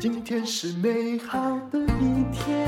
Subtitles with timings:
[0.00, 1.38] 今天是美好
[1.70, 2.66] 的一天。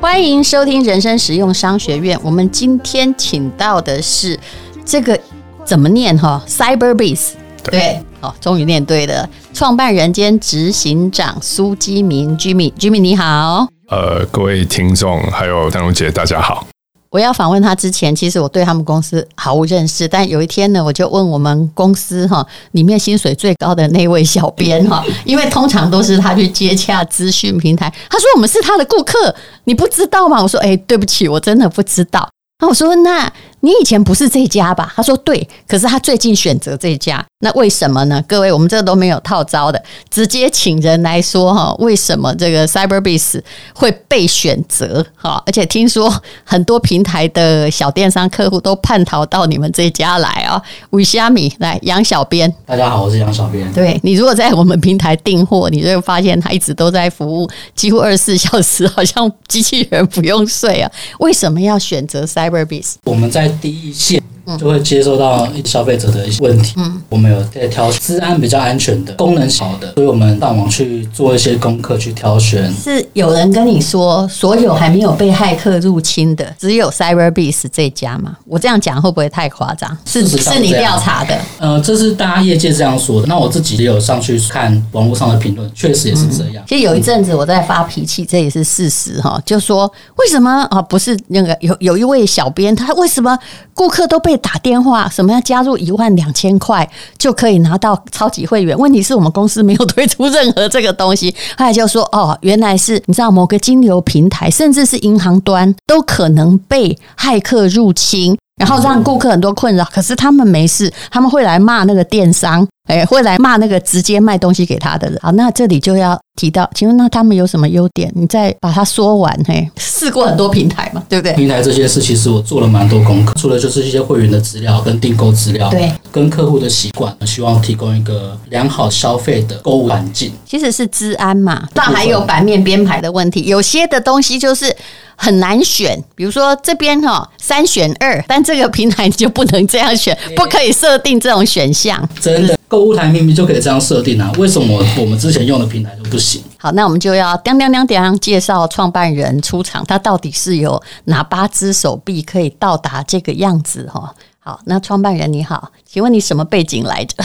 [0.00, 2.18] 欢迎收听人生实用商学院。
[2.22, 4.38] 我们今天请到的是
[4.84, 5.18] 这个
[5.64, 7.32] 怎么念哈？Cyberbase
[7.64, 9.28] 对，哦，终于念对了。
[9.52, 13.68] 创办人兼执行长苏基明 Jimmy，Jimmy 你好。
[13.88, 16.66] 呃，各位听众还有淡如姐，大家好。
[17.10, 20.06] 我要访问他之前，其实我对他们公司毫无认识。
[20.06, 27.92] 但有一天呢，我就问我们公司哈里面薪水最高的那位小编 哈，因为通常都是他去接洽资讯平台。
[28.10, 30.42] 他说我们是他的顾客，你不知道吗？
[30.42, 32.28] 我说哎，对不起，我真的不知道。
[32.60, 33.32] 那我说那。
[33.60, 34.92] 你以前不是这家吧？
[34.94, 38.22] 他说对，可是他最近选择这家，那为什么呢？
[38.28, 43.40] 各位，我们这都没有套招的，直接请人来说哈，为什么这个 Cyberbis
[43.74, 45.04] 会被选择？
[45.16, 46.12] 哈，而且听说
[46.44, 50.62] 很多平台的小电商客户都叛逃到你们这家来啊！
[50.90, 53.70] 为虾米来杨小编，大家好，我是杨小编。
[53.72, 60.90] 对，你如果在我们平台订货，你就会发现他一直都在服务，几乎二十四小时，好像机器人不用睡啊！
[61.18, 62.94] 为什么要选择 Cyberbis？
[63.04, 64.37] 我们在第一线。
[64.56, 72.72] 就会接收到消费者的一些问题，嗯，我们有在挑选资安比较安全的、功能好的，所以我们上网去做一些功课去挑选。
[72.72, 78.36] 是有人跟你说，所有还没有被骇客入侵的，只有 Cyberbiz 这家吗？
[78.46, 79.96] 我这样讲会不会太夸张？
[80.04, 81.38] 是是你调查的？
[81.58, 83.26] 呃，这是大家业界这样说的。
[83.26, 86.64] 那我自己也有上去看网络上的评论，确实也是这样。
[86.66, 89.40] 其实有一阵子我在发脾气，这也是事实哈。
[89.44, 90.80] 就说为什么啊？
[90.80, 93.38] 不是那个有有一位小编，他为什么？
[93.74, 98.76] 顾客都被打电话，什么要加入一万两千块就可以拿到超级会员？
[98.78, 101.34] 问题是我们公司没有推出任何这个东西。
[101.56, 109.84] 后来就说哦，原来是你知道某个金流平台，甚至是银行端都可能被骇客入侵，然后让顾客很多困扰。
[109.92, 112.66] 可是他们没事，他们会来骂那个电商。
[112.88, 115.18] 哎，会来骂那个直接卖东西给他的人。
[115.22, 118.10] 好，那这里就要提到，请问那他们有什么优点？
[118.16, 119.32] 你再把它说完。
[119.46, 121.34] 嘿，试过很多平台嘛，对不对？
[121.34, 130.32] 平台这些事，其实我做了蛮多功课，除了就是一些会员的资料跟订购资料，对，跟客户的习惯，希望提供一个良好消费的购物环境。
[130.46, 134.74] 其实是治安嘛，那还有版面编排的问题，有些的东西就是
[135.14, 142.08] 很难选，比如说这边哈三选二，但这个平台就不能这样选，不可以设定这种选项。
[142.18, 142.56] 真的。
[142.68, 146.42] 购物台明明就可以这样设定啊，为什么我们之前用的平台就不行？
[146.56, 154.14] 好，那我们就要当当当当介绍创办人出场，他到底是有哪八只手臂可以到达这个样子哈？
[154.40, 157.16] 好，那创办人你好，请问你什么背景来着？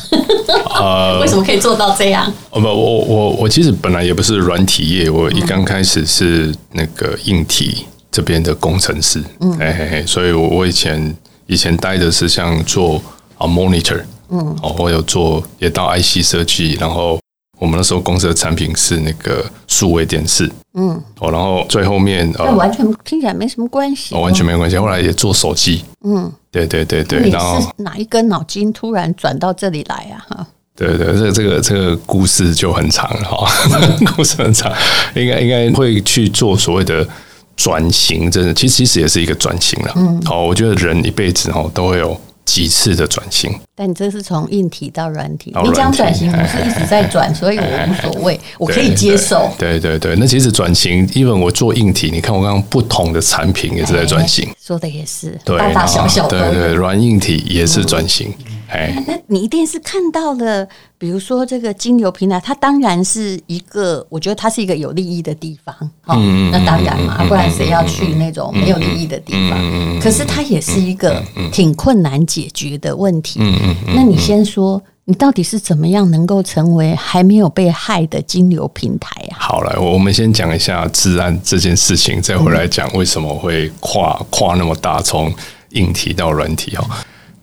[0.76, 2.32] 呃，为什么可以做到这样？
[2.50, 11.16] 哦不，我我我其实本来也不是软体业，我一刚开始是那个硬体这边的工程师，嗯，嘿嘿嘿，所以我我以前
[11.48, 13.02] 以前待的是像做
[13.38, 14.02] 啊 monitor。
[14.34, 17.20] 嗯，哦，我有做，也到 IC 设计，然后
[17.60, 24.76] 我们那时候公司的产品是那个数位电视，嗯，哦，然后最后面，那完全听起来没什么关系，哦，完全没关系。
[24.76, 30.26] 后来也做手机，嗯，对对对对，然后哪一根脑筋突然转到这里来啊？
[30.28, 33.48] 哈，对对，这这个这个故事就很长哈，
[34.18, 34.74] 故事很长，
[35.14, 37.08] 应该应该会去做所谓的
[37.56, 39.94] 转型，真的，其实其实也是一个转型了。
[39.96, 42.20] 嗯，好，我觉得人一辈子哈都会有。
[42.46, 49.50] 几次的转型，但你这是从硬体到软体，你讲转型，我是一直在转，所以我无所谓，我可以接受。
[49.58, 58.34] 对对对，那其实转型，因为我做硬体，你看我刚刚不同的产品也是在转型，说的也是，大大小小的，对对，软硬体也是转型。
[58.74, 60.68] 哎，那你一定是看到了，
[60.98, 65.76] 比如说这个金流平台，它当然是一个，我觉得它是一个有利益的地方。
[66.08, 70.00] 嗯，那当然嘛，不然谁要去那种没有利益的地方？
[70.02, 73.40] 可是它也是一个挺困难解决的问题。
[73.42, 79.38] 嗯嗯，那你先说，你到底是怎么样能够成为还没有被害的金流平台啊？
[79.38, 85.32] 好了，我们先讲一下治安这件事情，再回来讲为什么会跨跨那么大，从
[85.70, 86.84] 硬体到软体哦。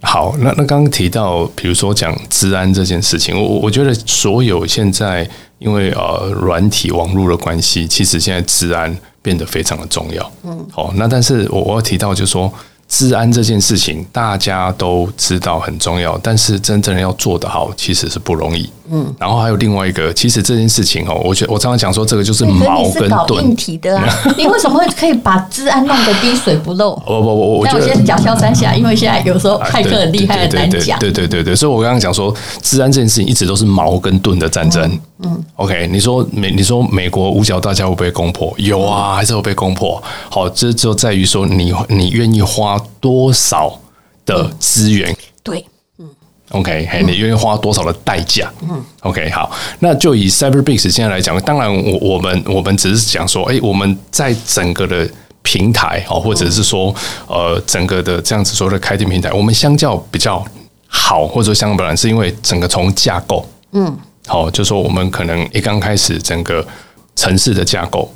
[0.03, 10.33] 好，那那刚刚提到，比如说讲治安这件事情，我我觉得所有现在因为呃软体网络的关系，其实现在治安变得非常的重要。
[10.45, 12.53] 嗯，好，那但是我我要提到就是说。
[12.93, 18.69] 治安这件事情大家都知道很重要，但是真正要做得好其实是不容易。
[18.93, 23.45] 嗯，然后还有另外一个，其实这件事情哦，我觉得我常常讲说这个就是矛跟盾。
[23.45, 24.05] 硬体的啊，
[24.37, 26.97] 你为什么会可以把治安弄得滴水不漏？
[27.07, 30.99] 不不不，我我先讲萧三下，因为现在有时候骇客很厉害，很难讲。
[30.99, 34.99] 对对对对，所以我刚刚讲说治安这件事情一直都是矛跟盾的战争。
[35.23, 38.53] 嗯，OK，你说美你说美国五角大厦会不会攻破？
[38.57, 40.03] 有啊，还是会被攻破。
[40.29, 43.79] 好，这就在于说你你愿意花多少
[44.27, 45.15] 的资源？
[45.45, 45.65] 对。
[46.51, 48.53] OK，嘿，你愿意花多少的代价？
[48.63, 55.09] 嗯，OK，好，那就以 Cyberbiz 现在来讲，当然我我们我们只是讲说，哎，我们在整个的
[55.43, 56.93] 平台哦，或者是说
[57.29, 60.45] 呃整个的这样子所谓的开店平台，我们相较比较
[60.89, 63.97] 好，或者说相对本来是因为整个从架构，嗯，
[64.27, 66.67] 好，就说我们可能一刚开始整个
[67.15, 68.13] 城市的架构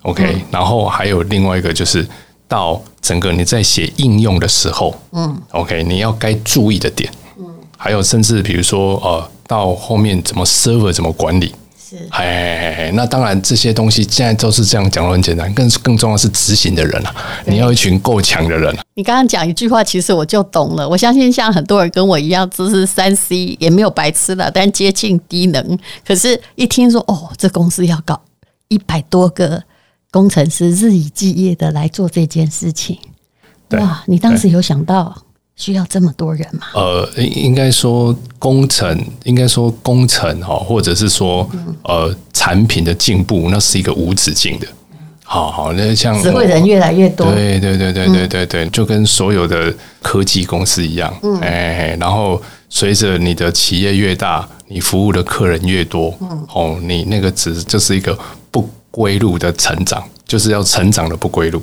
[0.00, 2.08] ，OK，然后还有另外一个就是
[2.48, 7.12] 到整个你在写应用的时候，嗯，OK，你要该注意的点。
[7.76, 17.14] 还有，甚至比如说，呃，到后面怎么 server 怎么管理，是，哎，那当然这些东西现在都是这样讲的很简单，更更重要的是执行的人啊，
[17.44, 18.76] 你要一群够强的人。
[18.94, 20.88] 你刚刚讲一句话，其实我就懂了。
[20.88, 25.78] 我相信像很多人跟我一样，只是三 C 也没有白吃的，但接近低能。
[26.04, 28.20] 可是，一听说哦，这公司要搞
[28.68, 29.62] 一百多个
[30.10, 32.98] 工程师，日以继夜的来做这件事情，
[33.72, 35.22] 哇，你当时有想到？
[35.56, 36.66] 需要这么多人吗？
[36.74, 41.48] 呃，应应该说工程，应该说工程哈，或者是说
[41.82, 44.66] 呃产品的进步，那是一个无止境的。
[45.28, 58.16] 好好，那像只会人越来越多，对对对对对对对，就跟所有的科技公司一样，嗯，哎，然后随着你的企业越大，你服务的客人越多，嗯，哦，你那个只就是一个
[58.52, 61.60] 不归路的成长，就是要成长的不归路。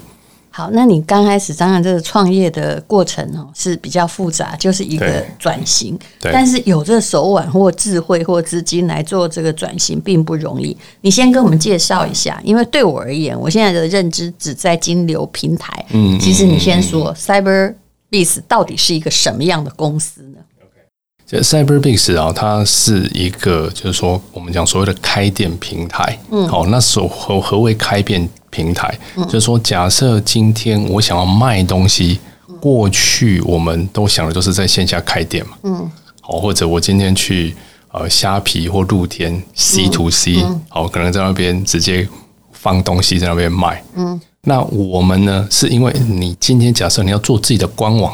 [0.56, 5.98] 好，那你刚开始当然这个创业的过程哦是比较复杂，就是一个转型。
[6.22, 10.78] 但是有这个手腕或智慧或资金来做这个转型并不容易。
[11.02, 15.74] 你先跟我们介绍一下，因为对我而言，我现在的认知只在金流平台。
[15.90, 20.86] 嗯，其实你先说 Cyberbiz 到底是一个什么样的公司呢？OK，
[21.26, 26.20] 就 Cyberbiz 啊，它是一个就是说我们讲所谓的开店平台。
[26.30, 28.30] 嗯，好，那所何何谓开店？
[28.54, 28.96] 平台
[29.26, 32.20] 就是说，假设今天我想要卖东西，
[32.62, 35.92] 过去我们都想的都是在线下开店嘛，嗯，
[36.22, 37.56] 好，或者我今天去
[37.92, 42.08] 呃虾皮或露天 C to C，好，可能在那边直接
[42.52, 48.14] 放东西在那边卖，嗯，那我们呢，是因为你今天假设你要做自己的官网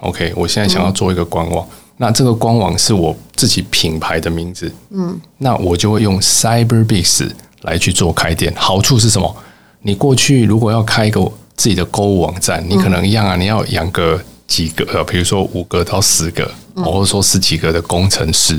[0.00, 1.64] ，OK，我现在想要做一个官网，
[1.96, 7.30] 那这个官网是我自己品牌的名字，嗯，那我就会用 CyberBase
[7.62, 9.36] 来去做开店，好处是什么？
[9.82, 11.20] 你过去如果要开一个
[11.56, 18.58] 自己的购物网站，你可能一样啊，你要养个几个，比如说五个到十个，或者说十几个的工程师。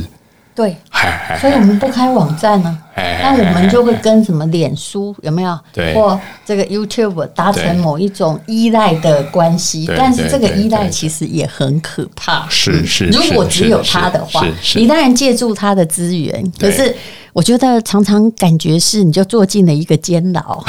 [0.53, 0.75] 对，
[1.39, 5.57] 所以我们不开网站呢，那我们就会跟什么脸书有没有？
[5.71, 12.45] 对，或这个 YouTube 达成某一种依赖的关系，但是这个依赖其实也很可怕。
[12.49, 14.45] 是是，如果只有他的话，
[14.75, 16.95] 你当然借助他的资源，可是。
[17.33, 20.63] 我觉得常常感觉是你就坐进了一个监牢。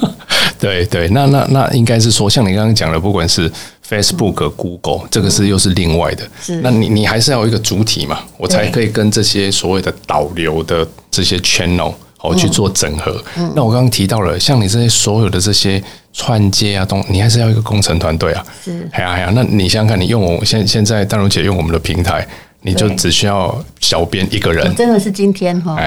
[0.58, 3.50] 对对，那那那应该是说，像你刚刚讲的，不管是
[3.88, 6.22] Facebook、Google，这个是又是另外的。
[6.40, 13.20] 是，那你你还是要有一个主体嘛，我才可以跟这些所谓的导流的这些 channel 哦去做整合。
[13.56, 15.82] 那我刚刚提到了，像你这些所有的这些
[16.12, 18.46] 串接啊，东，你还是要一个工程团队啊。
[18.64, 22.24] 是，哎呀哎呀，那你想想看，你用我现现在淡如姐用我们的平台。
[22.62, 25.78] 你就只需要小编一个人，真的是今天哈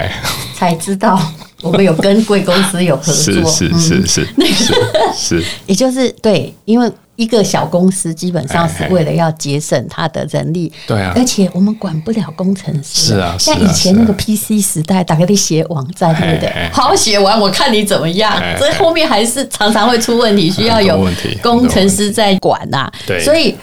[0.56, 1.20] 才知道
[1.64, 16.52] 我们有跟贵公司有合作，是是是是， 那个是， 也就是对，因为一个小公司基本上是为了要节省他的人力，对啊，而且我们管不了工程师，是啊，像以前那个 PC 时代，打给你写网站，对不对？
[16.74, 21.10] 好，写完我看你怎么样，所以后面还是常常会出问题，需要有
[21.42, 23.56] 工程师在管呐，对，所以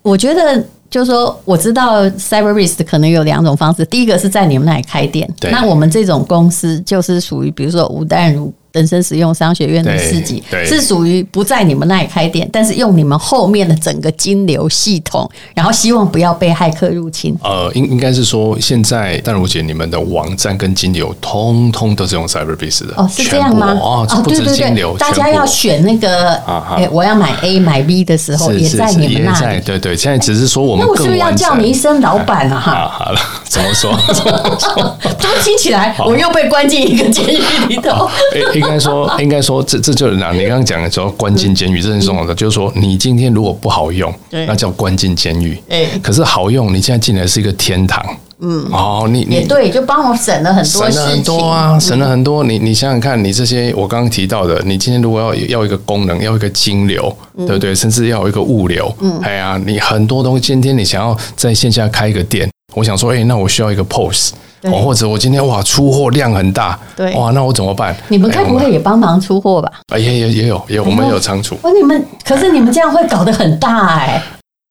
[0.00, 0.64] 我觉得。
[0.90, 3.84] 就是说，我知道 CyberRisk 可能有两种方式。
[3.86, 8.52] 第一个是在你们那里开店，那我们这种公司就是属于，比如说吴淡如。
[8.72, 17.36] 人生使用商学院的四级是属于不在你们那里开店，但是用你们后面的整个金流系统，然后希望不要被骇客入侵。
[17.42, 23.76] 呃，应应该是说，现在淡如姐你们的网站跟金流通通都是用 Cyberbiz 的哦，是这样吗？
[23.80, 26.34] 哦，不止金流，大家要选那个
[26.76, 29.60] 哎，我要买 A 买 B 的时候，也在你们那里。
[29.60, 32.88] 对对，现在只是说我们，那我是不是要叫你一声老板啊哈？
[32.88, 33.92] 好了，怎么说？
[34.12, 34.96] 怎么说？
[35.02, 38.08] 怎么听起来我又被关进一个监狱里头？
[38.60, 40.32] 应该说， 应该说，这这就是哪？
[40.32, 45.60] 你刚刚讲的时候，关进监狱，这很重要的，就是说，你今天如果不好用，那叫关进监狱。
[45.68, 48.04] 哎，可是好用，你现在进来是一个天堂。
[48.42, 52.42] 嗯，哦，你你对，就帮我省了很多，省了很多啊，省了很多。
[52.42, 57.74] 你你想想看，你这些我刚刚提到的，你今天如果要要一个功能，要一个金流，对不对？
[57.74, 58.90] 甚至要有一个物流。
[59.00, 64.32] 嗯，哎呀，你很多东西，今天你想要在线下开一个店，我想说，哎，那我需要一个 POS。
[64.62, 67.96] 对或者我今天哇出货量很大，对哇，那我怎么办？
[68.08, 69.72] 你们该不会也帮忙出货吧？
[69.90, 71.54] 哎，也也也有，也有，我们有仓储。
[71.54, 74.22] 不，你们可是你们这样会搞得很大哎、欸。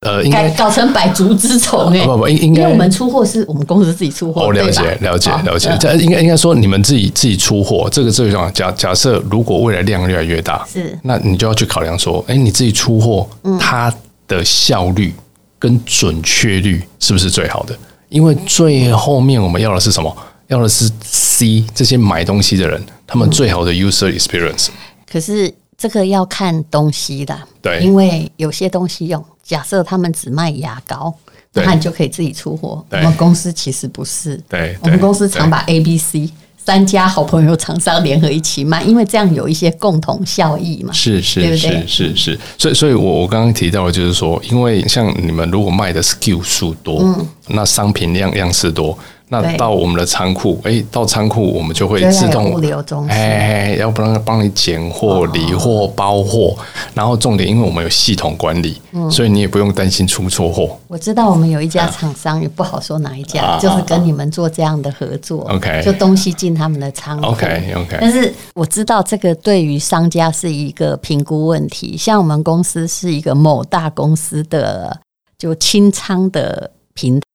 [0.08, 13.28] 呃，应该搞成百足之虫哎，不不，应应该因为我们出货是我们公司自己出货，哦，了解了解了解，这应该应该说你们自己自己出货，这个这个讲假假设如果未来量越来越大，是，那你就要去考量说，哎，你自己出货，
[13.60, 13.92] 它
[14.28, 15.12] 的效率
[15.60, 17.78] 跟准确率是不是最好的？
[18.08, 20.18] 因为最后面我们要的是什么？
[20.48, 24.70] 要的是 C 这些买东西的人，他们最好的 user experience。
[25.06, 29.24] 可是这个要看东西的，对，因为有些东西用。
[29.44, 31.12] 假设他们只卖牙膏，
[31.54, 32.86] 那你就可以自己出货。
[32.92, 36.30] 我们公司其实不是，对，我们公司常把 A、B、C
[36.70, 40.94] 三家好朋友厂商联合一起卖，因为这样有一些共同效益嘛。
[40.94, 48.96] 是是是是是，是，所以所以我我刚刚提到的就是说，因为像你们如果卖的 SKU 数多，嗯，那商品量样式多。
[49.32, 56.58] 那到我们的仓库，哎、欸，到仓库我们就会自动物流中心，哎，要不然帮你拣货、理货、包货，
[56.96, 60.76] 然后重点，因为我们有系统管理，嗯、所以你也不用担心出错货。
[60.88, 65.48] 我知道我们有一家厂商，也不好说哪一家，啊、就是跟你们做这样的合作。
[65.48, 67.28] OK，、啊、就东西进他们的仓库。
[67.28, 71.96] OK OK，但是我知道这个对于商家是一个评估问题。
[71.96, 75.00] 像我们公司是一个某大公司的
[75.38, 77.29] 就清仓的平台。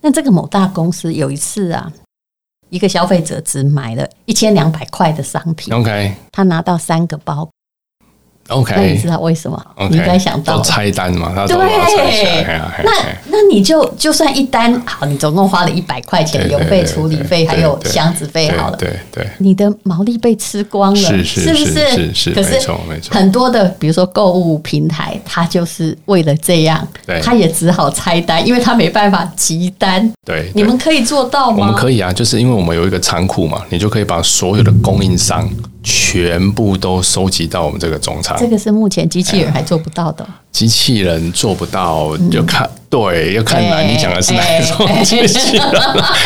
[0.00, 1.92] 那这个某大公司有一次啊，
[2.68, 7.48] 一个消费者只买了一千两百块的商品，OK，他拿到三个包。
[8.50, 11.32] OK，那你知道为什么？Okay, 你应该想到拆单嘛？
[11.34, 11.56] 他对，
[12.84, 12.92] 那
[13.30, 21.90] 那你就就算一单好，你总共花了一百块钱邮费、处理费还有箱子费，好了，对对，你的毛利被吃光了，是是是不是？
[21.90, 22.58] 是是，可是
[23.08, 26.86] 很多的，比如说购物平台，它就是为了这样，
[27.22, 30.12] 它也只好拆单，因为它没办法集单。
[30.24, 31.56] 对，你们可以做到吗？
[31.60, 35.48] 我们可以啊，就是因为我们有一个仓库嘛，你就可以把所有的供应商。
[35.82, 40.28] 全部都收集到我们这个总厂，这个是目前机器人还做不到的。
[40.52, 45.64] 机器人做不到，就看对，要看来你讲的是哪一种 机器人，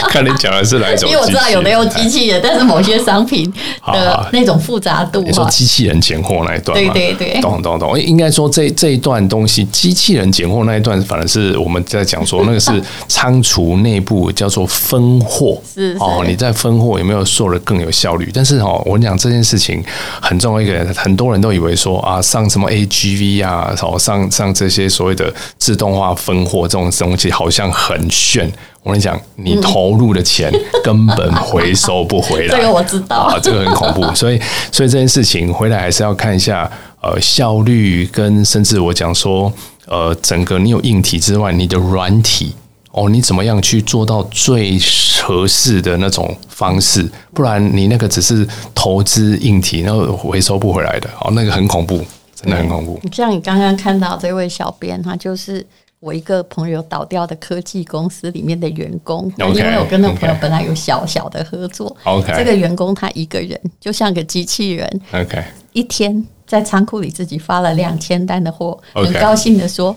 [0.08, 1.08] 看你讲的是哪一种。
[1.12, 3.52] 因为我知道有的用机器人，但是某些商品
[3.88, 8.00] 的那种复杂度，你说机器人拣货那一段，对对对，懂懂懂。
[8.00, 18.30] 应该说这这一段东西，机器人拣货那一段，反而是我们在讲说那个是仓储内部叫做分货，是哦，你在分货有没有做的更有效率？
[18.32, 19.84] 但是哦，我讲这件事情
[20.18, 24.13] 很重要一个，很多人都以为说啊，上什么 AGV 啊，哦上。
[24.18, 28.50] 像像这些所谓的自动化分货这种东西，好像很炫。
[28.82, 30.52] 我跟你讲，你投入的钱
[30.82, 32.56] 根本回收不回来。
[32.60, 34.14] 这个我知道啊，这个很恐怖。
[34.14, 34.38] 所以，
[34.70, 39.50] 所以这件事情回来还是要看一下呃效率，跟甚至我讲说
[39.86, 42.54] 呃整个你有硬体之外，你的软体
[42.90, 44.78] 哦，你怎么样去做到最
[45.22, 47.10] 合适的那种方式？
[47.32, 52.04] 不然你那个只是投资硬体，然后回收不回来的哦，那个很恐怖。
[52.44, 53.00] 真的很恐怖。
[53.12, 55.64] 像你刚刚看到这位小编，他就是
[56.00, 59.30] 我一个朋友倒掉的科技公司里面的员工。
[59.38, 61.96] Okay, 因为我跟那个朋友本来有小小的合作。
[62.04, 65.00] OK，这个员工他一个人就像个机器人。
[65.12, 69.96] OK，一天在仓库里自己发了两千单的货，很高兴的说。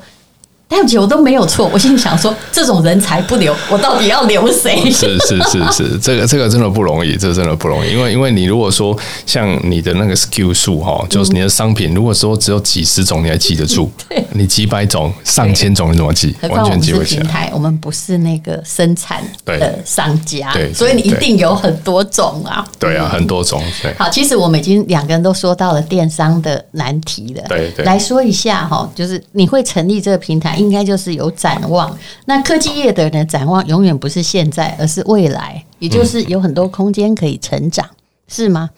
[0.70, 4.76] 但我都没有错，我心里想说，这种人才不留，我到底要留谁？
[4.92, 13.90] 是是是是， 这个这个真的不容易，这个、真的不容易，因为因为你如果说像你的那个 SKU 数哈，就是你的商品，如果说只有几十种，你还记得住？
[14.34, 16.36] 你几百种、上千种，你怎么记？
[16.50, 17.22] 完全记不起来。
[17.22, 22.68] 平台，我们不是那个生产的商家，对，所以你一定有很多种啊。
[22.78, 23.64] 对啊，很多种。
[23.82, 27.44] 对，好，其实我们已经两个人都说到了电商的难题了。
[27.48, 30.57] 对对，来说一下哈，就是你会成立这个平台。
[30.58, 31.98] 应该就是有展望。
[32.26, 37.88] 那科技业的人的展望永远不是现在，而是未来，也就是有很多空间可以成长，
[38.28, 38.70] 是吗？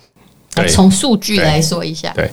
[0.69, 2.12] 从数据来说一下。
[2.13, 2.29] 对，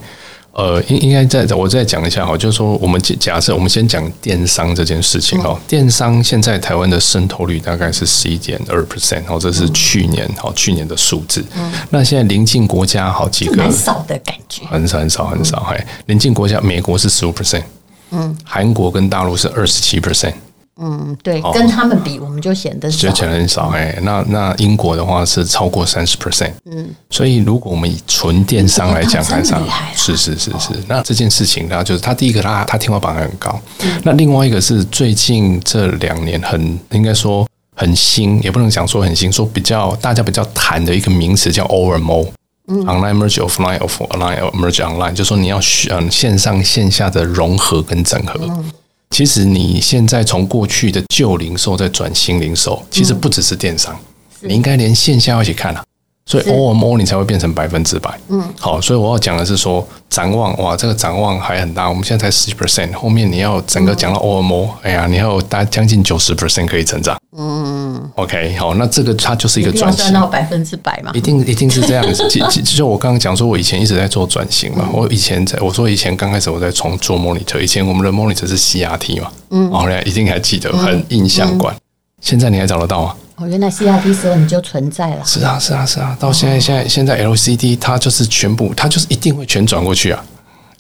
[0.51, 11.45] 呃，应应该再我再讲一下哈，就是说我们假设我们先讲电商这件事情哈，电商现在台湾的渗透率大概是十一点二 percent，哦，这是去年哈去年的数字。
[11.91, 15.63] 那现在邻近国家好几个，很少的感觉，很少很少很少。
[15.63, 17.63] 嘿，邻近国家美国是十五 percent。
[18.11, 20.35] 嗯，韩国跟大陆是二十七 percent。
[20.79, 23.69] 嗯，对，跟他们比，我们就显得少，显得很少。
[23.69, 26.53] 哎，那那英国的话是超过三十 percent。
[26.71, 29.63] 嗯，所以如果我们以纯电商来讲，还上
[29.95, 30.75] 是是是是。
[30.87, 33.59] 那这件事情呢，就是它第一个，它它天花板很高。
[34.03, 42.29] 那另外一个是最近这两年很应该说很新，也不能讲说很新，说比较大家比较谈的一个名词叫 OMO。
[42.67, 48.65] Online merge offline of online merge online，就是说你要嗯线上线下的融合跟整合。
[49.11, 53.97] 其实你现在从过去的旧零售在转新零售，其实不只是电商，
[54.41, 55.85] 你应该连线下一起看啊。
[56.29, 58.11] 所以 OMO 你才会变成百分之百。
[58.29, 61.89] 嗯，好，所以我要讲的是说展望，哇，这个展望还很大。
[61.89, 67.17] 我们现在才十 percent，后面你要整个讲到 OMO，哎呀，你要有大概将近九十 percent 可以成长。
[67.39, 71.13] 嗯，OK，好，那这个它就是一个转型到百分之百嘛？
[71.15, 72.27] 一定一定是这样子。
[72.29, 74.89] 就就我刚刚讲说，我以前一直在做转型嘛。
[74.93, 81.77] 我以前在我说以前刚开始我在从做 monitor，以前我们的 monitor 是 CRT 嘛，嗯，哦，一定还记得，很印象馆。
[82.21, 83.15] 现在你还找得到吗？
[83.37, 85.25] 哦，原来 CRT 时候你就存在了。
[85.25, 86.17] 是啊，是啊，是啊。
[86.19, 90.25] 到现在，现在，现在 LCD 它就是全部，它就是一定会全转过去啊，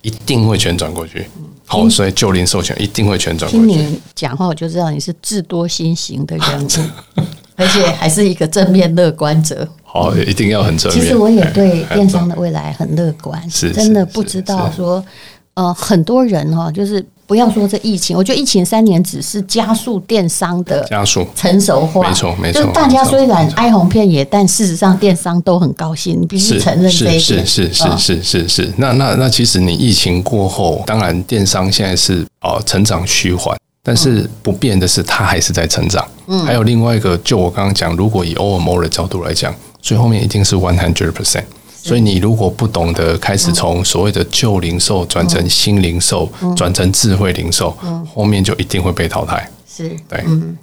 [0.01, 1.29] 一定会全转过去。
[1.67, 3.67] 好，所以旧零授权一定会全转过去。
[3.67, 6.69] 听你讲话，我就知道你是智多星型的人物，
[7.57, 9.69] 而且还是一个正面乐观者。
[9.83, 10.99] 好，一定要很正面。
[10.99, 15.05] 其实我也对电商的未来很乐观，是真的不知道说，
[15.53, 17.05] 呃，很多人哈，就是。
[17.26, 22.62] 不要说这疫情，我觉得疫情三年只是加速电商的加速成熟化，没错没错。
[22.62, 27.45] 就大家虽然哀鸿遍野，但事实上电商都很高兴，你必须承认这一点。
[27.45, 28.73] 是是是是是是是。
[28.76, 36.06] 那那那其实你疫情过后，当然电商现在是哦成长趋缓，但是不变的是它还是在成长。
[36.28, 36.45] 嗯。
[36.45, 39.52] 还有另外一个，就我刚刚讲，如果以 OMO 的角度来讲，
[39.83, 41.45] 最后面一定是 one hundred percent。
[41.87, 47.76] 所以你如果不懂得开始从所谓的旧零售转成新零售，转成智慧零售，
[48.12, 49.49] 后面就一定会被淘汰。
[49.69, 50.57] 是，对，嗯，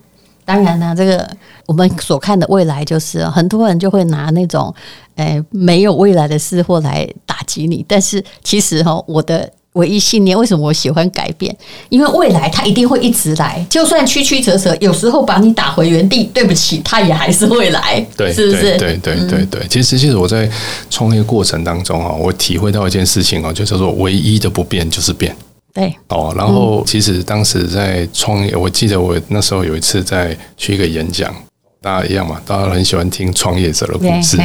[0.44, 1.25] 当然呢，这个
[1.65, 4.74] 我们所看的未来就是很多人就会拿那种，
[5.15, 9.50] 诶，没有未来的事货来打击你，但是其实哈，我的。
[9.74, 11.56] 唯一信念，为什么我喜欢改变？
[11.89, 18.77] 因为未来它一定会一直来，就算曲曲折折，有时候把你打回原地，对不起，它也还是会来，对，是不是？
[18.77, 19.68] 对对对对。
[19.68, 20.50] 其实，其实我在
[20.89, 25.36] 创业过程当中啊，我体会到一件事情哦，就是说，唯一的不变就是变。
[25.74, 31.34] 对哦，然后其实当时在创业，我记得我那时候有一次在去一个演讲，
[31.82, 34.38] 大家一样嘛，大家很喜欢听创业者的故事，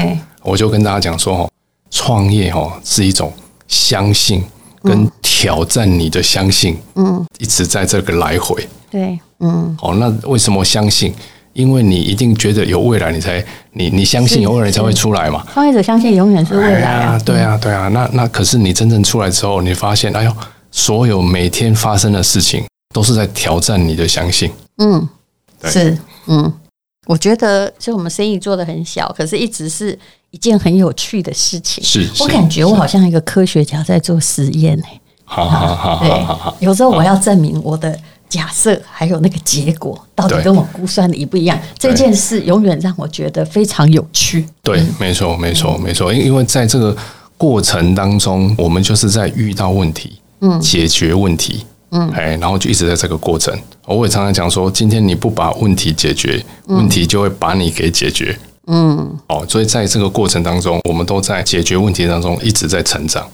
[0.43, 1.51] 我就跟大家讲说哦，
[1.91, 3.31] 创业哦是一种
[3.67, 4.43] 相信。
[4.83, 11.15] 跟挑战你的相信，嗯，一直在这个来回，对，嗯，好，那为什么相信？
[11.55, 15.45] 因为你一定觉得有未来，你才你你相信有未来，你才会出来嘛。
[15.53, 17.89] 创业者相信永远是未来啊，对啊，对啊。
[17.89, 20.33] 那那可是你真正出来之后，你发现，哎呦，
[20.71, 22.63] 所有每天发生的事情
[22.95, 24.51] 都是在挑战你的相信。
[24.77, 25.09] 嗯，
[25.65, 26.53] 是，嗯，
[27.07, 29.99] 我觉得就我们生意做的很小，可是一直是。
[30.31, 34.85] 一件很有趣的事情，是我感觉我好像一个科学家在做实验呢。
[35.25, 36.01] 好好好，
[36.59, 41.59] 对，有时候我要证明我的假设还有那个结果到底跟我估算的一不一样。
[41.79, 44.47] 这件事永远让我觉得非常有趣。
[44.63, 46.13] 对，没错，没错，没错。
[46.13, 46.97] 因因为在这个
[47.37, 53.55] 过程当中，我们就是在遇到问题，嗯，解决问题，嗯，哎，然后就一直在这个过程。
[53.87, 58.39] 我也常常讲说，今天你不把问题解决，问题就会把你给解决。
[58.71, 63.27] 嗯，哦，所以在这个过程当中，我们都在解决问题当中一直在成长。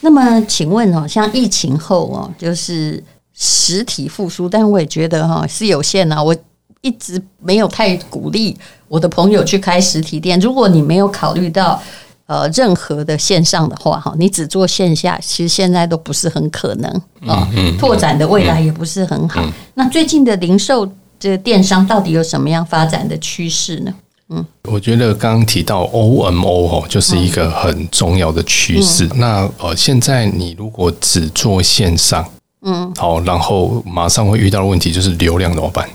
[0.00, 6.20] 那么，请问哦，像疫情后哦，就是实体复苏，但我也觉得哈是有限啊。
[6.20, 6.34] 我
[6.80, 8.56] 一直没有太鼓励
[8.88, 10.38] 我的朋友去开实体店。
[10.40, 11.80] 如果你没有考虑到
[12.26, 16.90] 呃任何的线上的话哈，你只做线下，其实现在都不是很可能
[17.26, 17.48] 啊。
[17.78, 19.40] 拓展的未来也不是很好。
[19.74, 20.88] 那最近的零售
[21.20, 23.94] 这个电商到底有什么样发展的趋势呢？
[24.30, 29.06] 嗯，我觉得刚刚提到 OMO 哦，就是一个很重要的趋势。
[29.06, 32.28] 嗯、那呃，现在你如果只做线上，
[32.62, 35.88] 嗯，好，然后马上会遇到的问题就是流量怎么办？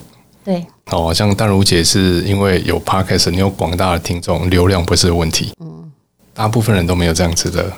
[0.44, 5.52] 对，哦，像淡如姐是因为有 Podcast，你有广大的听众，流量不是问题。
[5.60, 5.92] 嗯，
[6.34, 7.72] 大部分人都没有这样子的，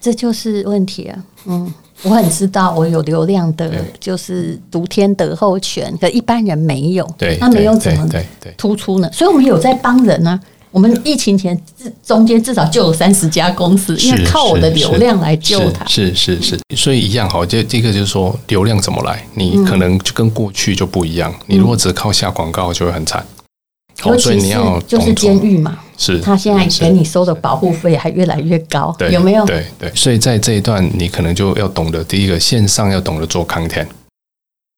[0.00, 1.24] 这就是问题啊。
[1.44, 1.72] 嗯。
[2.02, 7.08] 我很知道，我有流量的，就是独天得厚权，可一般人没有。
[7.18, 8.08] 对，那没有怎么
[8.56, 9.10] 突出呢？
[9.12, 10.40] 所以我们有在帮人呢、啊。
[10.70, 15.82] 我们疫情前至中间至少就有三十家公司，因为靠我的流量来救它。
[15.86, 17.44] 是是是，所以一样好。
[17.44, 19.24] 就这个就是说，流量怎么来？
[19.34, 21.34] 你可能就跟过去就不一样。
[21.46, 23.24] 你如果只靠下广告，就会很惨。
[23.98, 25.78] 好，所以你要就是监狱嘛。
[25.98, 29.44] 是，他现在给你收的保护费还越来越高，有没有？
[29.44, 33.88] 对对，所以在这一段，你可能就要懂得第一个线上要懂得做 content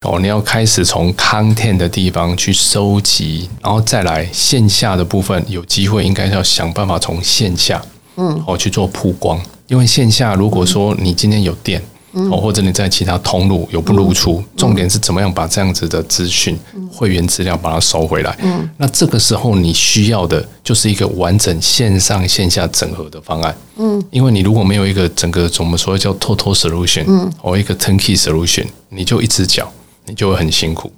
[0.06, 7.80] 哦，你要开始从 content 的地方去收集，然后再来线下的部分，有机会应该要想办法从线下
[8.16, 11.82] 嗯哦去做曝光，因为线下如果说你今天有店。
[12.12, 16.58] 哦，或者你在其他通路有不露出，重点是怎么样把这样子的资讯、
[16.90, 18.36] 会员资料把它收回来。
[18.42, 23.56] 嗯，那这个时候你需要的就是一个完整线上线下整合的方案。
[23.76, 29.72] 嗯，因为你如果没有一个整个我们所谓叫 total solution，嗯，或一个 turnkey solution，你就一只脚，
[30.06, 30.90] 你就会很辛苦。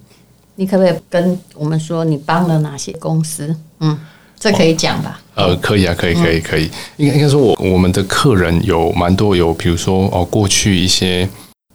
[0.54, 3.54] 你可不可以跟我们说，你帮了哪些公司？
[3.80, 3.98] 嗯。
[4.42, 5.20] 这可以讲吧？
[5.36, 6.68] 呃，可以啊，可以，可以，可以。
[6.96, 11.28] 应该应该说我我们的客人有蛮多有，比如说哦，过去一些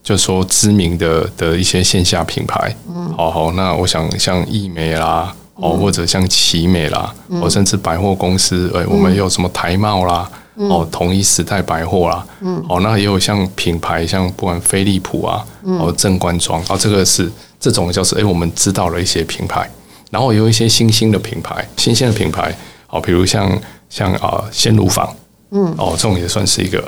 [0.04, 19.70] 就是说知名的的一些线下品牌，嗯，好好，那我想像易美啦，哦，或者像奇美啦，哦，甚至百货公司，哎，我们有什么台贸啦，哦，统一时代百货啦，嗯，哦，那也有像品牌，像不管飞利浦啊，哦，正官庄，哦，这个是这种就是哎，我们知道了一些品牌，
[20.18, 22.52] 然后有一些新兴的品牌，新兴的品牌。
[22.90, 25.16] 哦，比如像像啊，鲜乳坊，
[25.52, 26.82] 嗯，哦，这种也算是一个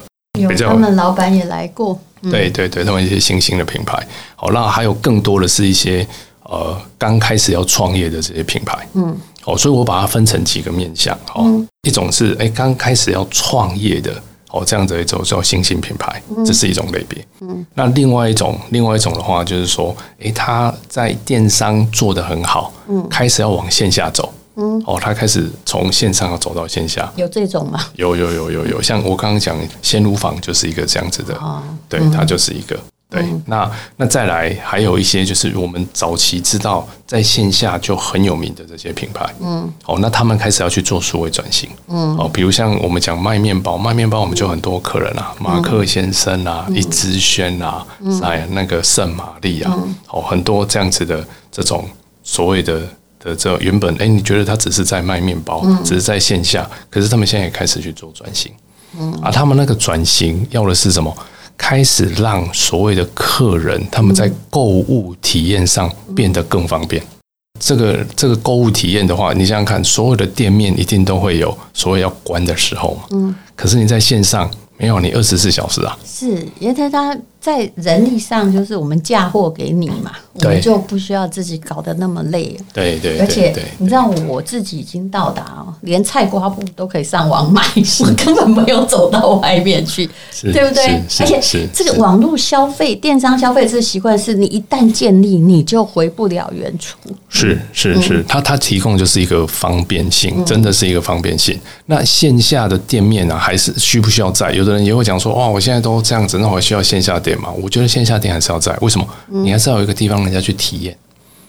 [0.48, 4.02] 比较，他们老板也来过，嗯、对对对，他们一些新兴的品牌，
[4.36, 6.08] 好，那还有更多的是一些
[6.42, 24.34] 呃刚开始要创业的这些品牌，嗯，哦，所以我把它分成几个面向，哦，嗯、一种是哎刚开始要创业的，哦，这样子一种叫新兴品牌，这是一种类别，嗯，那另外一种另外一种的话就是说，哎，他在电商做得很好，嗯，开始要往线下走。
[24.56, 27.80] 嗯，哦，他开始从线上要走到线下，有这种吗？
[27.96, 32.78] 有有有有有，像我刚刚讲鲜乳坊就是一个这样子的，哦、对，它就是一个。
[33.10, 47.86] 对，嗯、那那再来还有一些就是我们早期知道在线下就很有名的这些品牌，嗯，哦，那他们开始要去做数位转型，嗯，哦，比如像我们讲卖面包，卖面包我们就很多客人啊，马克先生啊，一枝轩啊，
[48.22, 49.76] 哎，那个圣玛丽啊，
[50.10, 51.86] 哦，很多这样子的这种
[52.24, 52.82] 所谓的。
[53.22, 58.50] 的这原本哎，你觉得他只是在卖面包，嗯、只是在线下，可是他们现在也开始去做转型，
[58.98, 61.13] 嗯，啊，他们那个转型要的是什么？
[61.60, 67.04] 开始让所谓的客人他们在购物体验上变得更方便。
[67.04, 67.08] 嗯、
[67.60, 74.50] 这个这个购物体验的话，你想想看，所有的店面一定都会有所谓要关的时候嘛，嗯，可是你在线上。
[74.82, 76.00] 没有，你二十四小时啊？
[76.06, 82.58] 是，因为他他在人力上就是我们嫁祸给你嘛，我们就不需要自己搞得那么累。
[82.73, 87.63] 对对，而且你知道我自己已经到达哦，连菜瓜布都可以上网买，
[88.02, 90.10] 我根本没有走到外面去，
[90.41, 91.02] 对不对？
[91.19, 96.97] 而且这个网络消费、电商消费这习惯，是你一旦建立，你就回不了原处。
[97.30, 101.58] 是是是，它它提供就是一个方便性，真的是一个方便性。
[101.86, 104.52] 那线下的店面啊，还是需不需要在？
[104.52, 107.50] 有的人也会讲说，哇，我现在都这样子，那我需要线下店吗？
[107.62, 109.08] 我觉得线下店还是要在，为什么？
[109.28, 110.98] 你还是要有一个地方人家去体验。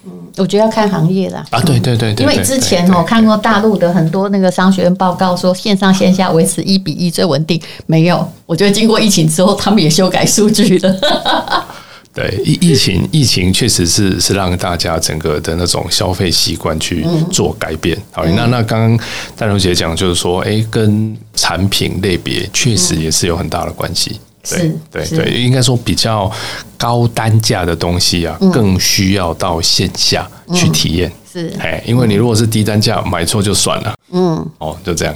[0.04, 1.44] 嗯，我觉得要看行业啦。
[1.50, 2.24] 啊，对对对对。
[2.24, 7.60] 因为之前我看过大陆的很多那个商学院报告，说线上线下维持一比一最稳定。
[7.86, 10.96] 没有，我觉得经过疫情之后，他们也修改数据了。
[12.12, 17.96] 对，疫疫情疫情确实是是让大家整个的那种消费习惯去做改变。
[18.10, 24.18] 好，那那刚刚戴荣姐讲就是说，哎，跟产品类别确实也是有很大的关系。
[24.48, 26.30] 对对对，应该说比较
[26.78, 31.10] 高单价的东西啊，更需要到线下去体验。
[31.30, 33.94] 是，哎，因为你如果是低单价买错就算了。
[34.10, 35.14] 嗯，哦，就这样。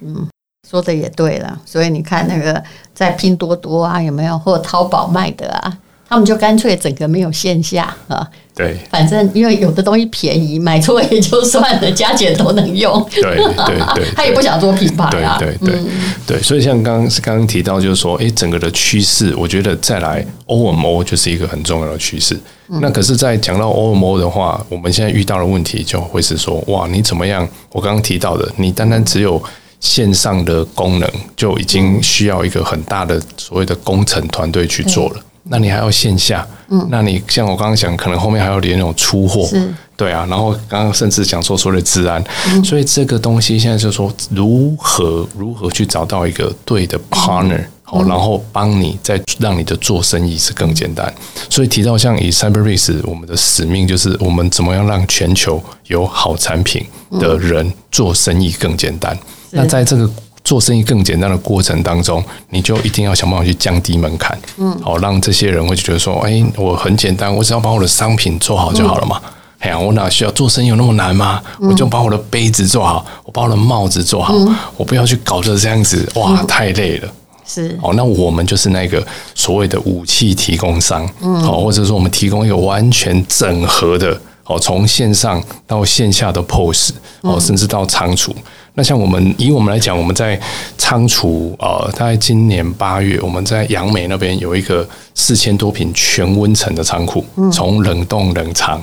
[0.00, 0.26] 嗯，
[0.68, 1.60] 说的也对了。
[1.64, 2.62] 所以你看那个
[2.94, 5.78] 在拼多多啊，有没有或淘宝卖的啊？
[6.12, 13.02] 他们就干脆整个没有线下啊，对，反正因为有的东西便宜，买错也就算了，加减都能用。
[13.10, 13.34] 对对
[13.96, 15.38] 对，他也不想做品牌啊。
[15.38, 15.82] 对对对
[16.26, 22.38] 对，所以像刚刚刚刚提到，就是说，哎，整个的趋势，我觉得再来 OMO 就是一个很重要的趋势。
[22.66, 27.48] 那可是，在讲到 OMO 的话，我们现在遇到的问题就会是说，哇，你怎么样？
[27.70, 29.42] 我刚刚提到的，你单单只有
[29.80, 35.16] 线上的功能，就已经需要一个很大的所谓的工程团队去做了。
[35.52, 51.12] 那你还要线下，嗯，那你像我刚刚讲，可能后面还要连那种出货，是，对啊，然后刚刚甚至讲说所谓的治安，嗯、所以这个东西现在就是说如何如何去找到一个对的 partner，好、嗯，然后帮你再让你的做生意是更简单。
[51.50, 56.86] 所以提到像以 CyberRace，我们的使命就是我们怎么样让全球有好产品
[57.20, 59.14] 的人做生意更简单。
[59.50, 60.10] 嗯、那在这个
[60.44, 69.20] 做生意更简单的过程当中，你就一定要想办法去降低门槛，嗯，好让这些人会觉得说，哎，我很简单，我只要把我的商品做好就好了嘛。
[69.58, 71.40] 哎呀，我哪需要做生意有那么难吗？
[71.60, 74.34] 我就把我的杯子做好，我把我的帽子做好，
[74.76, 77.08] 我不要去搞得这样子，哇，太累了。
[77.46, 88.34] 是，哦，那我们就是那个所谓的武器提供商，嗯，好，或者说我们提供一个完全整合的，哦，从线上到线下的 POS，哦，甚至到仓储。
[88.74, 90.40] 那像我们以我们来讲，我们在
[90.78, 98.82] 仓储，呃，大概今年八月，我们在杨梅那边有一个四千多平全温层的仓库，从冷冻冷藏，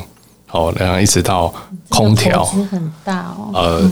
[0.52, 1.52] 哦，然后一直到
[1.90, 3.50] 空调，投资很大哦。
[3.54, 3.92] 呃，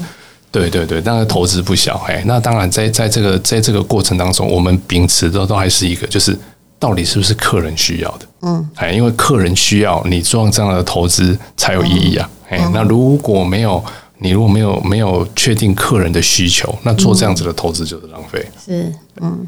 [0.51, 6.38] 对对对，那个投资不小，哎，那当然在在这个在这个过程当中，我们秉持的都还是一个，就是
[6.79, 13.83] 到底是不是客人需要的，嗯，哎，因为客人需要，你做这样的投资才有意义啊，哎，那如果没有。
[14.19, 18.43] 你如果没有没有确定客人的需求，那做这样子的投资就是浪费。
[18.65, 19.47] 是，嗯，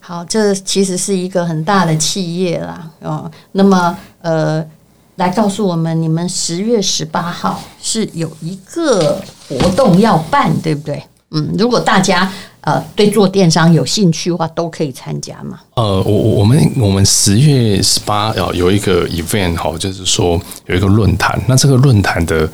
[0.00, 4.64] 好，这其实是一个很大的企业啦，哦，那么呃，
[5.16, 11.02] 来告诉我们，你们十月十八号是有一个活动要办，对不对？
[11.32, 12.32] 嗯，如果大家
[12.66, 15.58] 呃对做电商有兴趣的话，都可以参加嘛。
[15.76, 22.46] 呃，我我们我们十月十八要有一个 event 哈，就是说有一个论坛，那这个论坛的。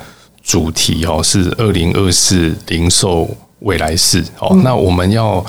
[0.45, 3.25] 主题哦是二零二四零售
[3.59, 5.41] 未来式哦，嗯、那我们要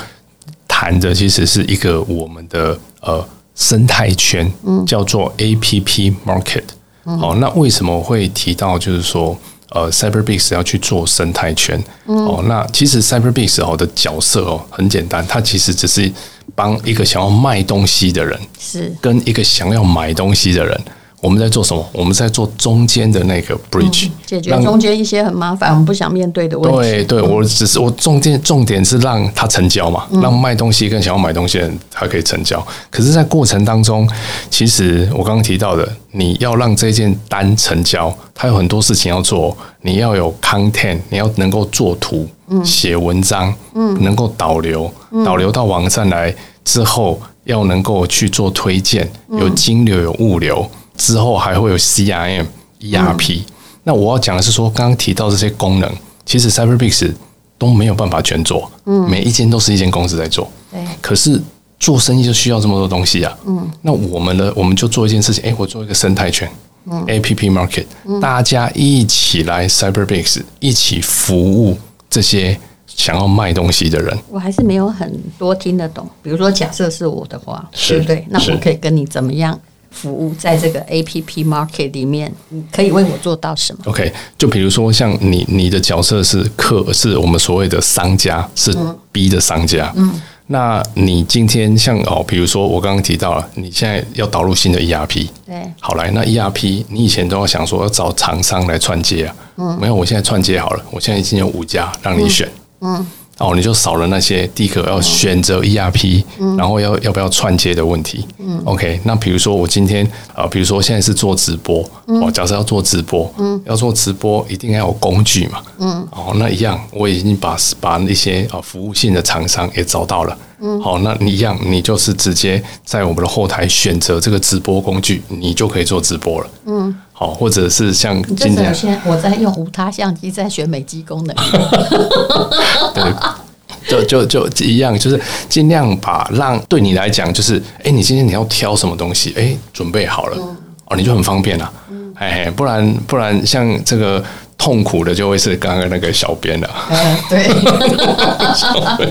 [0.68, 6.62] 谈的其实是一个我们的呃生态圈，嗯，叫做 APP Market。
[7.02, 9.36] 哦，那为什么会提到就是说
[9.70, 11.82] 呃，cyberbis 要去做生态圈？
[12.06, 16.10] 哦，那其实 Cyberbiz 哦的角色哦很简单，它其实只是
[16.54, 20.80] 帮一个想要卖东西的人，是跟一个想要买东西的人。
[21.24, 21.82] 我们在做什么？
[21.90, 26.78] 我们在做中间的那个 bridge，、嗯、解决中间一些很麻烦、我们不想面对的问题。
[26.78, 32.62] 对对，我只是我重点重点是让他成交嘛，让卖东西跟想要买东西的人他可以成交。
[32.90, 34.06] 可是，在过程当中，
[34.50, 39.56] 其实我刚刚提到的，你要让这件单成交，它有很多事情要做。
[39.80, 42.28] 你要有 content，你要能够做图、
[42.62, 43.54] 写文章，
[44.00, 44.92] 能够导流，
[45.24, 46.34] 导流到网站来
[46.64, 50.66] 之后，要能够去做推荐，有金流，有物流。
[50.96, 52.46] 之后还会有 CRM、
[52.80, 53.42] ERP。
[53.82, 55.90] 那我要讲的是说，刚刚提到这些功能，
[56.24, 57.12] 其实 CyberBix
[57.58, 58.70] 都没有办法全做。
[58.86, 60.50] 嗯，每一间都是一间公司在做。
[60.70, 60.80] 对。
[61.00, 61.40] 可是
[61.78, 63.38] 做生意就需要这么多东西啊。
[63.46, 63.70] 嗯。
[63.82, 64.52] 那我们呢？
[64.56, 65.44] 我们就做一件事情。
[65.44, 66.50] 哎，我做一个生态圈。
[66.86, 67.04] 嗯。
[67.06, 67.86] APP Market，
[68.20, 71.76] 大家一起来 Cyberbiz，一起服务
[72.08, 74.18] 这些想要卖东西的人。
[74.30, 76.08] 我还是没有很多听得懂。
[76.22, 78.26] 比如说，假设是我的话，对不对？
[78.30, 79.58] 那我可以跟你怎么样？
[79.94, 88.76] 服务在这个 APP Market 里面，你可以为我做到什么？OK，就比如说像你，你的角色是客，是我们所谓的商家，是
[89.12, 89.92] B 的商家。
[89.96, 102.46] 嗯，那你今天像哦，比如说我刚刚提到了，你现在要导入新的 ERP，对，好来，那 ERP 你以前都要想说要找厂商来串接啊，嗯，没有，我现在串接好了，我现在已经有五家让你选，
[102.80, 102.96] 嗯。
[102.96, 103.06] 嗯
[103.38, 108.24] 哦，你就少了那些第一个要选择 ERP，嗯，然后要要不要串接的问题。
[108.38, 126.94] 嗯，OK，那比如说我今天啊，比如说现在是做直播，哦，假设要做直播，嗯，要做直播一定要有工具嘛，嗯，哦，那一样我已经把把那些啊服务性的厂商也找到了，嗯，好，那你一样你就是直接在我们的后台选择这个直播工具，你就可以做直播了，嗯。
[127.16, 131.36] 好，或者是像今天，我在用无他相机，在选美肌功能。
[132.92, 141.72] 对，就就就一样，就是尽量把让对你来讲，就是哎，你今天你要挑什么东西，哎，准备好了，嗯、哦，你就很方便了。
[142.16, 144.20] 哎、嗯，不然不然，像这个
[144.58, 146.68] 痛苦的就会是刚刚那个小编了。
[146.90, 147.48] 嗯，对。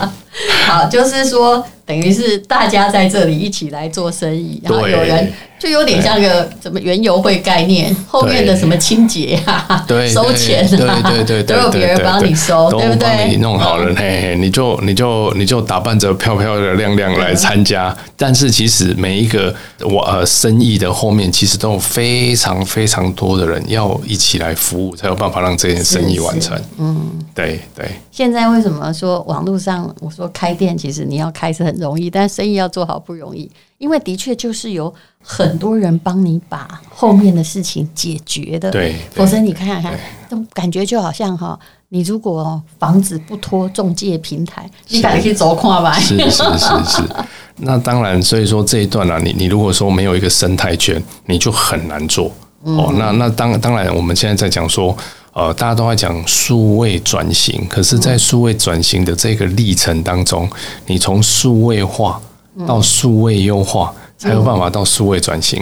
[0.67, 5.32] 好，就是说，等于是大家在这里一起来做生意，然后有人。
[5.60, 13.30] 就有点像个什么原油会概念，后面的什么清洁啊、 收钱啊，对对对，都有别人帮你收，对不对？
[13.30, 17.96] 你弄好了，嘿嘿，你就你就你就打扮着漂漂亮亮来参加。
[18.17, 26.60] 但是其实每一个我呃生意的后面，其实都有非常非常多的人要一起来服务，才有办法让这件生意完成。
[26.78, 27.89] 嗯，对对。
[28.12, 33.50] 现在为什么说网络上我说开店，其实你要开是很容易，但生意要做好不容易。
[33.78, 41.60] 因为的确就是有很多人帮你把后面的事情解决的，对，否则你看看看，这感觉就好像哈，
[41.90, 46.00] 你如果房子不托中介平台，你敢去走跨吧？
[46.00, 47.04] 是是是是，
[47.58, 52.32] 那当然，所以说这一段呢，你你如果说没有一个生态圈，你就很难做
[52.64, 52.94] 哦。
[52.98, 54.96] 那那当当然，我们现在在讲说，
[55.34, 60.50] 呃，大家都在讲数位转型，可是，在数位转型的这个历程当中，
[60.86, 62.22] 你从数位化。
[62.67, 65.60] 到数位优化，才有办法到数位转型。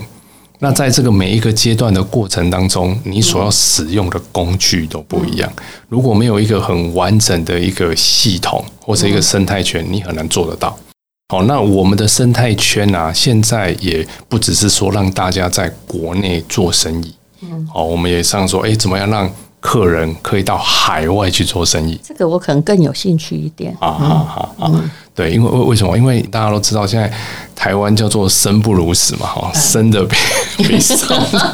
[0.60, 5.50] 那在这个每一个阶段的过程当中，你所要使用的工具都不一样。
[5.88, 10.78] 如果没有一个很完整的一个系统或者一个生态圈，你很难做得到。
[11.30, 17.16] 好，那我们的生态圈啊，现在也不只是说让大家在国内做生意。
[17.40, 19.32] 嗯，好，我们也想说，哎，怎么样让
[19.62, 21.98] 客人可以到海外去做生意？
[22.04, 23.74] 这个我可能更有兴趣一点。
[23.80, 24.06] 啊啊
[24.60, 24.92] 啊啊！
[25.22, 25.96] 对，因为为为什么？
[25.96, 27.12] 因为大家都知道，现在
[27.56, 30.04] 台湾叫做生不如死嘛，哈，生的
[30.58, 30.96] 比比死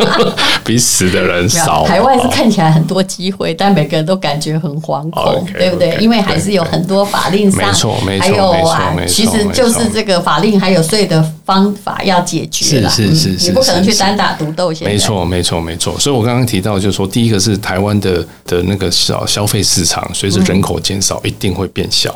[0.63, 1.85] 比死的人少。
[1.85, 5.97] 台湾是看起来很多机会，但每个人都感觉很惶恐，对不对？
[5.99, 14.67] 因为还是有很多法令上，没错，没错，还有啊，其实就是这个法令还有税的方法要解决了，是是是，你不可能去单打独斗。
[14.81, 15.97] 没错，没错，没错。
[15.99, 22.13] 所以我刚刚提到，就是说，第一个是台湾的的那个小消费市场，随着人口减少，一定会变小。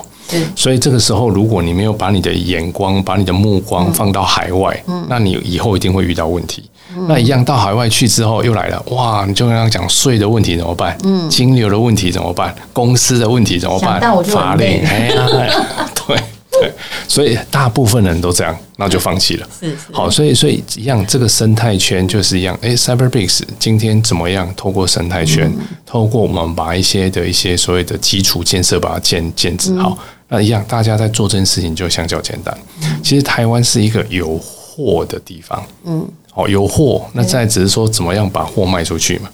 [0.55, 6.63] 所以这个时候，如果你没有把你的眼光、把你的目光放到海外，嗯，那你以后一定会遇到问题。
[6.93, 9.23] 嗯、那一样到海外去之后，又来了，哇！
[9.25, 10.97] 你就刚刚讲税的问题怎么办？
[11.03, 12.53] 嗯，金流的问题怎么办？
[12.73, 14.01] 公司的问题怎么办？
[14.25, 15.25] 法令，哎呀，
[16.05, 16.17] 对
[16.59, 16.73] 对，
[17.07, 19.47] 所以大部分人都这样，那就放弃了。
[19.57, 22.57] 是，是好，所以所以一样，这个生态圈就是一样。
[22.61, 24.53] 哎，Cyberbiz 今天怎么样？
[24.57, 29.91] 透过生态圈，嗯、透过我们把一些的一些所谓的基础建设把它建建置好。
[29.91, 29.97] 嗯
[30.33, 32.57] 那一样，大家在做这件事情就相较简单。
[33.03, 39.29] 其实台湾是一个有货的地方，嗯，哦，有货，那再只是说怎么样把货卖出去嘛。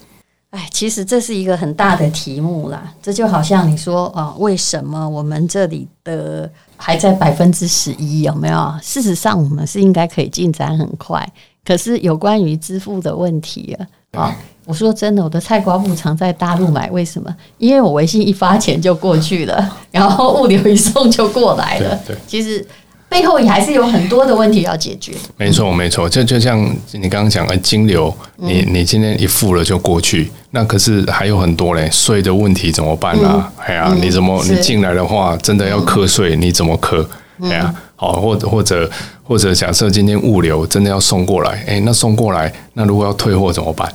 [0.49, 2.91] 哎，其实这是一个很大的题目啦。
[2.99, 8.23] 这就好像你说啊，为什么我们这里的还在百分之十一？
[8.23, 8.73] 有没有？
[8.81, 11.23] 事实上，我们是应该可以进展很快。
[11.63, 13.77] 可是有关于支付的问题
[14.13, 14.35] 啊，啊。
[14.67, 17.33] 我说真的，我的菜瓜布常在大陆买，为什么？
[17.57, 21.97] 因为我微信一发钱就过去了， 然后物流一送就过来了。
[22.05, 22.63] 对，对，其实
[23.07, 25.13] 背后也还是有很多的问题要解决。
[25.37, 26.59] 没错，没错，就就像
[26.91, 33.49] 你刚刚讲的金流，你你今天一付了就过去，那可是还有很多嘞，税的问题怎么办啊？
[33.65, 37.09] 哎呀，你怎么你进来的话，真的要课税，你怎么课？
[37.41, 38.91] 哎呀，好，或者或者
[39.23, 43.89] 或者假设今天物流真的要送过来，哎，那送过来，那如果要退货怎么办？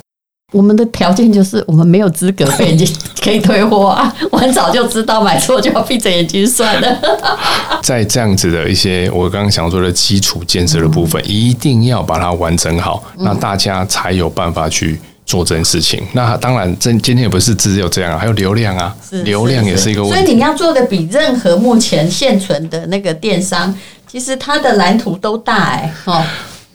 [0.53, 2.87] 我们的条件就是我们没有资格被人家
[3.21, 4.15] 可以退货啊！
[4.31, 6.99] 我很早就知道买错就要闭着眼睛算了。
[7.83, 16.03] 在这样子的一些我刚刚想说的基础建设的部分，一定要把它完成好，那大家才有办法去做这件事情。
[16.13, 20.17] 那当然，这今天也不是只有这样，啊还有流量啊，流量也是一个问题。
[20.17, 23.75] 所以你要做的比任何目前现存的那个电商，
[24.07, 26.23] 其实它的蓝图都大哎、欸，哦。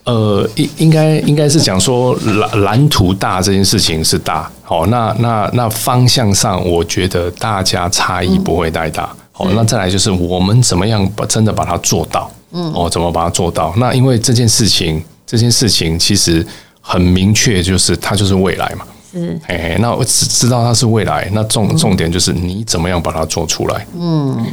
[0.07, 13.73] 呃，应应该应该是讲说蓝蓝图大这件事情是大，好，那那那方向上，我觉得大家差异不会太大，好，那再来就是我们怎么样把真的把它做到，嗯，哦，怎么把它做到？
[13.75, 16.45] 那因为这件事情，这件事情其实
[16.79, 24.45] 很明确，就是它就是未来嘛，是，哎，那我只知道它是未来，那重重点就是你怎么样把它做出来，嗯。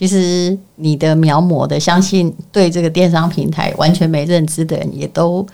[0.00, 5.46] 其实你的描摹的，相信对这个电商平台完全没认知的人，也都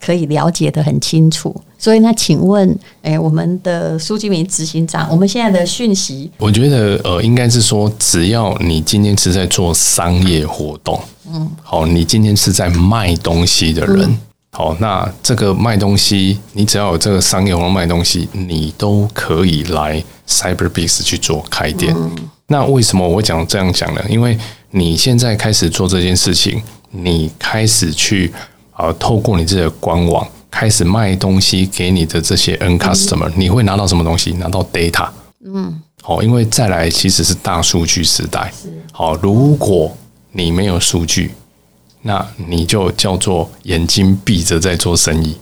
[0.00, 1.54] 可以了解得很清楚。
[1.76, 10.98] 所以，那请问，哎，我们的苏金明执行长，我们现在的讯息，我觉得，呃，应该是说，只要你今天是在做商业活动，
[11.30, 14.18] 嗯，好，你今天是在卖东西的人，
[14.52, 21.94] 好，那这个卖东西，你只要有这个商业活动卖东西，你都可以来 Cyberbees 去做开店。
[22.48, 24.00] 那为什么我讲这样讲呢？
[24.08, 24.38] 因为
[24.70, 28.32] 你现在开始做这件事情，你开始去
[28.72, 34.32] 啊，透过你自己的官网开始卖东西给你的这些 N customer，你会拿到什么东西？
[34.34, 35.08] 拿到 data。
[35.44, 35.82] 嗯。
[36.02, 38.52] 好，因为再来其实是大数据时代。
[38.92, 39.96] 好，如果
[40.30, 41.32] 你没有数据，
[42.02, 45.36] 那你就叫做眼睛闭着在做生意。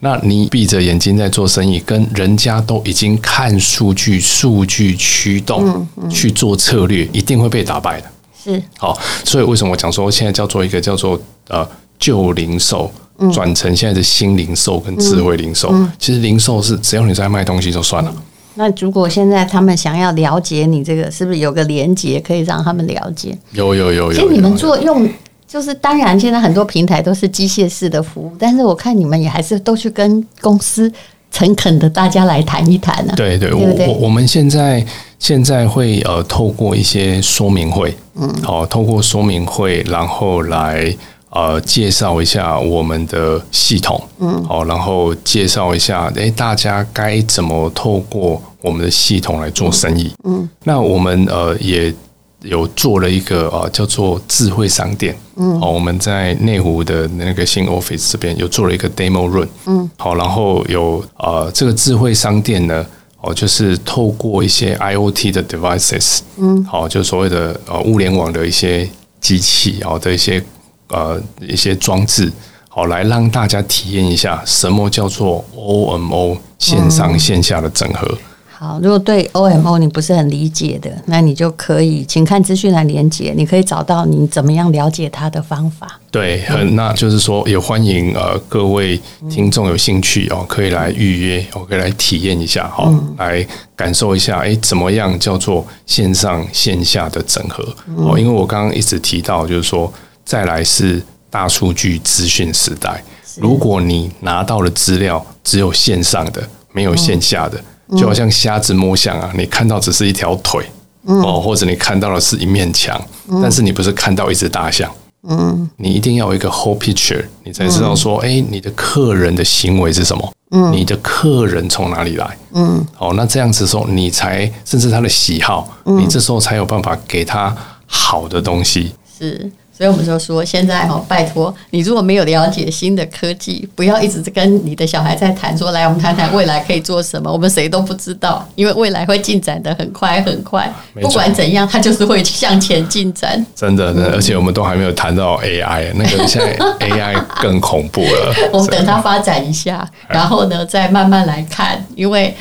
[0.00, 8.06] 那你闭着眼睛在做生意，跟人家都已经看数据、数据驱动去做策略，一定会被打败的。
[8.40, 12.88] 是好，所以为什么我讲说现在叫做一个叫做呃旧零售
[13.32, 15.74] 转成现在的新零售跟智慧零售？
[15.98, 18.14] 其实零售是只要你在卖东西就算了。
[18.54, 23.36] 那如果现在他们想要了解你这个，是不是有个连接可以让他们了解？
[23.50, 24.12] 有有有有。
[24.12, 25.08] 其实你们做用。
[25.48, 30.92] 就是当然，现在很多平台都是机械式的服务，但是我看你们也还是都去跟公司
[31.32, 33.16] 诚恳的大家来谈一谈呢、啊。
[33.16, 34.84] 对对，对对我我们现在
[35.18, 40.94] 现在会呃透过一些说明会，嗯，好，透过说明会，然后来
[41.30, 51.94] 呃介绍一下我们的系统，嗯，好，然后介绍一下，诶，大家该怎么透过我们的系统来做生意，嗯，那我们呃也。
[52.42, 55.16] 有做了一个啊，叫做智慧商店。
[55.36, 59.48] 嗯，好，我们在内湖的那个新 office 这边有做了一个 demo run。
[59.66, 62.86] 嗯，好，然后有啊，这个智慧商店呢，
[63.20, 66.20] 哦，就是透过一些 IoT 的 devices。
[66.36, 68.88] 嗯，好，就所谓的呃物联网的一些
[69.20, 70.42] 机器啊的一些
[70.88, 72.30] 呃一些装置，
[72.68, 78.16] 好，来让大家体验一下什么叫做 OMO 线上线下的整合。
[78.60, 86.00] 好，如果对 OMO 你不是很理解的，那你就可以请看资讯来连接，你可以找到你怎么样了解它的方法。
[86.10, 89.00] 对，很，那就是说也欢迎呃各位
[89.30, 93.46] 听众有兴趣哦，可以来预约，我可以来体验一下哈，嗯、来
[93.76, 97.62] 感受一下，哎，怎么样叫做线上线下的整合
[97.94, 98.18] 哦？
[98.18, 99.92] 因为我刚刚一直提到，就是说
[100.24, 101.00] 再来是
[101.30, 103.04] 大数据资讯时代，
[103.36, 106.42] 如果你拿到了资料只有线上的，
[106.72, 107.56] 没有线下的。
[107.56, 107.64] 嗯
[107.96, 110.64] 就好像瞎子摸象啊，你看到只是一条腿，
[111.04, 113.00] 哦，或者你看到的是一面墙，
[113.42, 114.90] 但是你不是看到一只大象，
[115.28, 129.50] 嗯，你一定要有一个 whole picture，你才知道说，哎，你的客人的行为是什么，嗯，你的客人从哪里来，嗯，哦，那这样子说，你才甚至他的喜好，你这时候才有办法给他好的东西，是。
[129.78, 137.32] 所以我们就说，现在哈，拜托你，如果没有了解新的科技，不要一直跟你的小孩在谈说，来，我们谈谈未来可以做什么。
[137.32, 140.68] 我们谁都不知道，因为未来会进展的很快很快。
[141.00, 143.46] 不管怎样，它就是会向前进展。
[143.54, 148.34] 真的，真的，而且我们都还没有谈到 AI，那个现在 AI 更恐怖了。
[148.52, 152.34] 我们等它发展一下，然后呢，再慢慢来看，因为。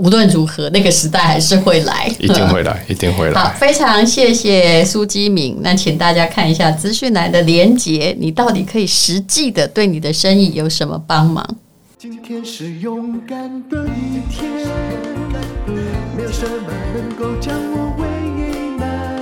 [0.00, 3.40] 无论如何，那个时代还是会来，一定会来， 一定会来。
[3.40, 5.58] 好，非常谢谢苏基明。
[5.60, 11.46] 那请大家看一下资讯栏的连结，你到底可以实际的对你的生意有什么帮忙？
[11.98, 13.38] 今天是勇敢
[13.68, 14.50] 的一天，
[16.16, 18.06] 没有什么能够将我为
[18.78, 19.20] 难。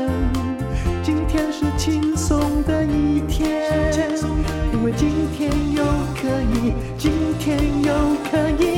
[1.03, 3.51] 今天是轻松的一天，
[4.73, 5.83] 因为今天又
[6.15, 7.11] 可以，今
[7.41, 7.93] 天又
[8.31, 8.78] 可以